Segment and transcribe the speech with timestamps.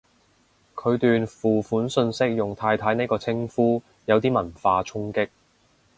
[0.75, 5.29] 佢段付款訊息用太太呢個稱呼，有啲文化衝擊